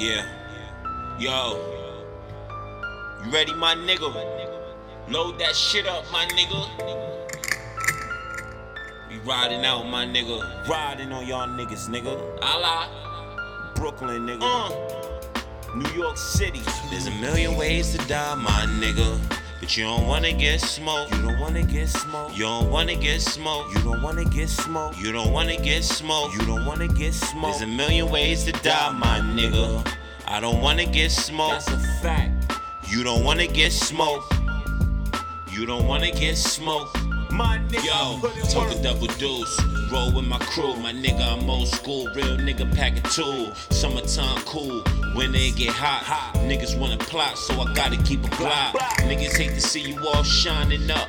Yeah. 0.00 0.24
Yo. 1.18 1.60
You 3.22 3.30
ready, 3.30 3.52
my 3.52 3.74
nigga? 3.74 4.08
Load 5.10 5.38
that 5.40 5.54
shit 5.54 5.86
up, 5.86 6.10
my 6.10 6.24
nigga. 6.24 6.58
We 9.10 9.18
riding 9.28 9.62
out, 9.66 9.86
my 9.88 10.06
nigga. 10.06 10.66
Riding 10.66 11.12
on 11.12 11.26
y'all 11.26 11.46
niggas, 11.48 11.90
nigga. 11.90 12.16
Allah. 12.40 12.88
Brooklyn, 13.74 14.26
nigga. 14.26 14.40
Uh. 14.40 15.76
New 15.76 15.90
York 15.90 16.16
City. 16.16 16.62
There's 16.88 17.06
a 17.06 17.14
million 17.20 17.56
ways 17.56 17.94
to 17.94 17.98
die, 18.08 18.34
my 18.36 18.64
nigga. 18.80 19.20
But 19.60 19.76
you 19.76 19.84
don't 19.84 20.06
wanna 20.06 20.32
get 20.32 20.62
smoked. 20.62 21.14
You 21.14 21.20
don't 21.20 21.38
wanna 21.38 21.62
get 21.62 21.90
smoked. 21.90 22.34
You 22.34 22.44
don't 22.44 22.70
wanna 22.70 22.96
get 22.96 23.20
smoked. 23.20 23.68
You 23.68 23.82
don't 23.82 24.00
wanna 24.00 24.24
get 24.24 24.48
smoked. 24.48 24.98
You 24.98 25.12
don't 25.12 25.32
wanna 25.32 25.58
get 25.58 25.84
smoked. 25.84 26.34
You 26.34 26.46
don't 26.46 26.64
wanna 26.64 26.88
get 26.88 27.12
smoked. 27.12 27.58
There's 27.58 27.70
a 27.70 27.76
million 27.76 28.08
ways 28.10 28.44
to 28.44 28.52
die, 28.52 28.90
my 28.92 29.20
nigga. 29.20 29.99
I 30.30 30.38
don't 30.38 30.60
wanna 30.60 30.86
get 30.86 31.10
smoked. 31.10 31.66
That's 31.66 31.84
a 31.84 32.00
fact. 32.00 32.52
You 32.86 33.02
don't 33.02 33.24
wanna 33.24 33.48
get 33.48 33.72
smoked. 33.72 34.32
You 35.50 35.66
don't 35.66 35.88
wanna 35.88 36.12
get 36.12 36.38
smoked. 36.38 36.96
My 37.32 37.58
nigga, 37.58 37.84
Yo, 37.84 38.44
talk 38.48 38.70
a 38.70 38.80
double 38.80 39.08
deuce. 39.18 39.60
Roll 39.90 40.12
with 40.12 40.26
my 40.26 40.38
crew, 40.38 40.76
my 40.76 40.92
nigga, 40.92 41.36
I'm 41.36 41.50
old 41.50 41.66
school. 41.66 42.06
Real 42.14 42.36
nigga 42.36 42.72
pack 42.76 42.96
a 42.96 43.00
tool. 43.08 43.52
Summertime 43.70 44.40
cool. 44.44 44.84
When 45.16 45.32
they 45.32 45.50
get 45.50 45.70
hot, 45.70 46.04
hot, 46.04 46.36
niggas 46.44 46.78
wanna 46.78 46.98
plot, 46.98 47.36
so 47.36 47.60
I 47.60 47.74
gotta 47.74 47.96
keep 48.04 48.22
a 48.22 48.28
glock. 48.28 48.74
Niggas 49.10 49.36
hate 49.36 49.54
to 49.54 49.60
see 49.60 49.80
you 49.80 49.98
all 50.06 50.22
shining 50.22 50.88
up. 50.92 51.08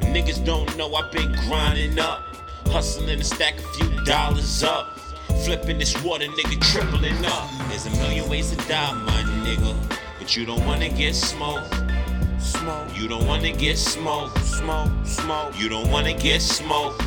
Niggas 0.00 0.44
don't 0.44 0.76
know 0.76 0.94
I've 0.94 1.10
been 1.10 1.32
grinding 1.48 1.98
up. 1.98 2.22
Hustling 2.66 3.18
to 3.18 3.24
stack 3.24 3.58
a 3.58 3.62
few 3.74 4.04
dollars 4.04 4.62
up. 4.62 4.96
Flipping 5.44 5.78
this 5.78 6.00
water, 6.04 6.26
nigga, 6.26 6.60
tripling 6.60 7.24
up. 7.24 7.48
There's 7.68 7.86
a 7.86 7.90
million 8.02 8.28
ways 8.28 8.50
to 8.50 8.56
die, 8.68 8.92
my 8.92 9.22
nigga. 9.44 9.74
But 10.18 10.36
you 10.36 10.44
don't 10.44 10.64
wanna 10.66 10.90
get 10.90 11.14
smoked. 11.14 11.74
Smoke. 12.38 12.96
You 12.96 13.08
don't 13.08 13.26
wanna 13.26 13.52
get 13.52 13.78
smoked. 13.78 14.38
Smoke, 14.44 14.90
smoke. 15.04 15.58
You 15.58 15.70
don't 15.70 15.90
wanna 15.90 16.12
get 16.12 16.42
smoked. 16.42 17.02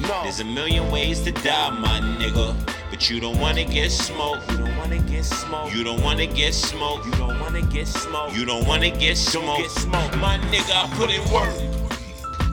No. 0.00 0.22
There's 0.24 0.40
a 0.40 0.44
million 0.44 0.90
ways 0.90 1.20
to 1.22 1.30
die, 1.30 1.70
my 1.70 2.00
nigga. 2.18 2.56
But 2.90 3.08
you 3.08 3.20
don't 3.20 3.38
wanna 3.38 3.64
get 3.64 3.90
smoked. 3.92 4.50
You 4.50 4.58
don't 4.58 4.76
wanna 4.76 4.98
get 4.98 5.24
smoked. 5.24 5.74
You 5.74 5.84
don't 5.84 6.02
wanna 6.02 6.26
get 6.26 6.54
smoked. 6.54 7.06
You 7.06 7.12
don't 7.12 7.38
wanna 7.40 7.62
get 7.62 7.86
smoked. 7.86 8.36
You 8.36 8.44
don't 8.44 8.66
wanna 8.66 8.90
get 8.90 9.16
smoked. 9.16 9.62
Get 9.62 9.70
smoked. 9.70 10.16
My 10.18 10.36
nigga, 10.50 10.72
I 10.74 10.88
put 10.96 11.10
in 11.10 11.22
work. 11.32 11.54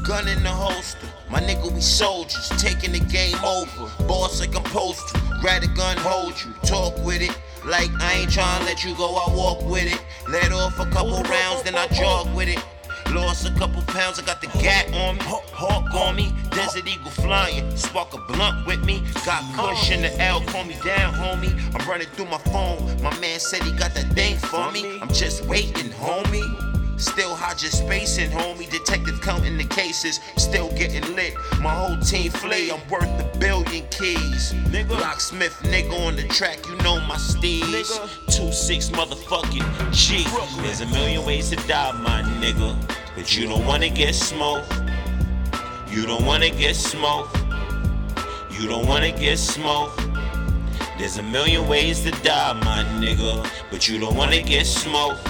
Gun 0.04 0.28
in 0.28 0.44
the 0.44 0.50
holster. 0.50 1.08
My 1.30 1.40
nigga, 1.40 1.72
we 1.72 1.82
soldiers, 1.82 2.50
taking 2.58 2.92
the 2.92 3.00
game 3.00 3.38
over. 3.46 3.92
Boss 4.08 4.40
like 4.40 4.56
I'm 4.56 4.66
supposed. 4.66 5.00
Grab 5.42 5.62
the 5.62 5.68
gun, 5.68 5.96
hold 5.98 6.34
you, 6.44 6.52
talk 6.64 6.98
with 7.06 7.22
it. 7.22 7.38
Like 7.66 7.92
I 8.02 8.14
ain't 8.22 8.32
tryna 8.32 8.66
let 8.66 8.84
you 8.84 8.96
go, 8.96 9.16
I 9.16 9.34
walk 9.34 9.64
with 9.64 9.86
it. 9.86 10.02
Let 10.28 10.52
off 10.52 10.80
a 10.80 10.86
couple 10.86 11.22
rounds, 11.24 11.64
then 11.64 11.76
I 11.76 11.88
jog 11.88 12.34
with 12.36 12.48
it. 12.48 12.64
Lost 13.14 13.48
a 13.48 13.54
couple 13.54 13.82
pounds, 13.84 14.20
I 14.20 14.26
got 14.26 14.42
the 14.42 14.48
gat 14.60 14.94
on 14.94 15.18
me, 15.18 15.24
hawk 15.24 15.94
on 15.96 16.16
me, 16.16 16.32
desert 16.52 16.88
eagle 16.88 17.10
flying, 17.10 17.76
spark 17.76 18.14
a 18.14 18.18
blunt 18.32 18.68
with 18.68 18.84
me. 18.86 19.04
Got 19.26 19.44
kush 19.56 19.92
in 19.92 20.02
the 20.02 20.22
L, 20.22 20.42
call 20.42 20.64
me 20.64 20.76
down, 20.84 21.14
homie. 21.14 21.54
I'm 21.74 21.90
running 21.90 22.08
through 22.08 22.26
my 22.26 22.38
phone, 22.38 23.02
my 23.02 23.18
man 23.20 23.40
said 23.40 23.64
he 23.64 23.72
got 23.72 23.94
that 23.96 24.14
thing 24.14 24.38
for 24.38 24.72
me. 24.72 25.00
I'm 25.02 25.10
just 25.10 25.46
waiting, 25.46 25.90
homie. 25.92 26.79
Still 27.00 27.38
just 27.60 27.80
spacing, 27.80 28.30
homie. 28.30 28.70
Detective 28.70 29.22
counting 29.22 29.58
the 29.58 29.64
cases, 29.64 30.20
still 30.36 30.70
getting 30.74 31.16
lit. 31.16 31.34
My 31.62 31.74
whole 31.74 31.98
team 31.98 32.30
flay, 32.30 32.70
I'm 32.70 32.88
worth 32.90 33.04
a 33.04 33.38
billion 33.38 33.88
keys. 33.88 34.54
Nigga. 34.68 35.00
Locksmith, 35.00 35.58
nigga 35.64 36.08
on 36.08 36.18
the 36.18 36.28
track, 36.28 36.60
you 36.68 36.76
know 36.78 37.00
my 37.02 37.16
steez. 37.16 37.88
Two 38.28 38.52
six 38.52 38.90
motherfucking 38.90 39.94
G. 39.94 40.26
There's 40.62 40.82
a 40.82 40.88
million 40.88 41.26
ways 41.26 41.50
to 41.52 41.56
die, 41.68 41.92
my 41.94 42.22
nigga. 42.42 42.76
But 43.16 43.36
you 43.36 43.48
don't 43.48 43.66
wanna 43.66 43.90
get 43.90 44.14
smoked. 44.14 44.72
You 45.90 46.06
don't 46.06 46.26
wanna 46.26 46.50
get 46.50 46.76
smoked. 46.76 47.38
You 48.52 48.68
don't 48.68 48.88
wanna 48.88 49.12
get 49.12 49.38
smoked. 49.40 50.02
There's 50.98 51.18
a 51.18 51.24
million 51.24 51.68
ways 51.68 52.02
to 52.04 52.12
die, 52.12 52.54
my 52.54 52.84
nigga. 53.00 53.50
But 53.72 53.88
you 53.88 54.00
don't 54.00 54.16
wanna 54.16 54.42
get 54.42 54.66
smoked. 54.66 55.28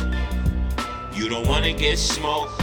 You 1.19 1.28
don't 1.28 1.46
wanna 1.50 1.74
get 1.74 2.00
smoked. 2.00 2.62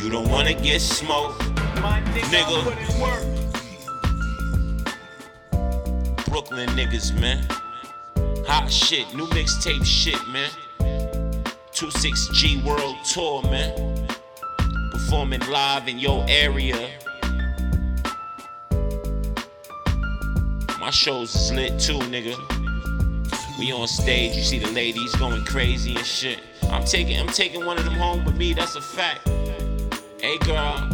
You 0.00 0.08
don't 0.08 0.30
wanna 0.30 0.54
get 0.54 0.80
smoked. 0.80 1.38
My 1.82 2.00
nigga. 2.14 2.64
Brooklyn 6.30 6.70
niggas, 6.70 7.12
man. 7.20 7.46
Hot 8.46 8.72
shit, 8.72 9.14
new 9.14 9.26
mixtape 9.26 9.84
shit, 9.84 10.18
man. 10.28 10.48
26G 11.74 12.64
World 12.64 12.96
Tour, 13.04 13.42
man. 13.42 14.08
Performing 14.92 15.46
live 15.50 15.88
in 15.88 15.98
your 15.98 16.24
area. 16.26 16.88
My 20.80 20.88
shows 20.90 21.34
is 21.34 21.52
lit 21.52 21.78
too, 21.78 21.98
nigga. 22.08 22.55
We 23.58 23.72
on 23.72 23.88
stage, 23.88 24.36
you 24.36 24.42
see 24.42 24.58
the 24.58 24.70
ladies 24.72 25.14
going 25.16 25.42
crazy 25.46 25.96
and 25.96 26.04
shit. 26.04 26.40
I'm 26.70 26.84
taking 26.84 27.18
I'm 27.18 27.28
taking 27.28 27.64
one 27.64 27.78
of 27.78 27.86
them 27.86 27.94
home 27.94 28.22
with 28.24 28.36
me, 28.36 28.52
that's 28.52 28.76
a 28.76 28.82
fact. 28.82 29.26
Hey 30.20 30.36
girl. 30.38 30.86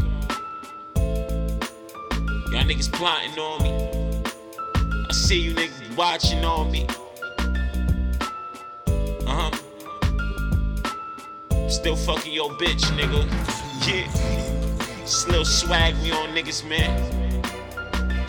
Y'all 2.53 2.65
niggas 2.65 2.93
plotting 2.93 3.37
on 3.37 3.62
me. 3.65 3.72
I 5.09 5.12
see 5.12 5.41
you 5.41 5.55
niggas 5.55 5.97
watching 5.97 6.45
on 6.45 6.71
me. 6.71 6.87
Uh-huh. 9.27 9.51
Still 11.69 11.97
fucking 11.97 12.33
your 12.33 12.51
bitch, 12.51 12.84
nigga. 12.97 13.27
Yeah. 13.89 14.09
Still 15.05 15.45
swag 15.45 15.97
we 16.03 16.12
on 16.12 16.28
niggas, 16.28 16.65
man. 16.69 17.22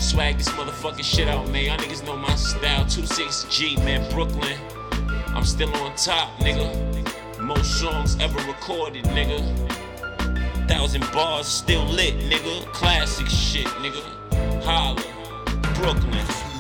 Swag 0.04 0.38
this 0.38 0.50
motherfucking 0.50 1.04
shit 1.04 1.30
out, 1.30 1.50
man. 1.50 1.64
Y'all 1.64 1.78
niggas 1.78 2.06
know 2.06 2.18
my 2.18 2.36
style. 2.36 2.84
26G, 2.84 3.78
man. 3.86 4.08
Brooklyn. 4.12 4.60
I'm 5.28 5.46
still 5.46 5.74
on 5.78 5.96
top, 5.96 6.38
nigga. 6.40 7.40
Most 7.40 7.80
songs 7.80 8.20
ever 8.20 8.38
recorded, 8.46 9.06
nigga. 9.06 9.40
Thousand 10.68 11.10
bars 11.14 11.48
still 11.48 11.86
lit, 11.86 12.16
nigga. 12.16 12.66
Classic 12.74 13.28
shit, 13.28 13.66
nigga. 13.82 14.04
Holla, 14.64 15.02
Brooklyn. 15.76 16.53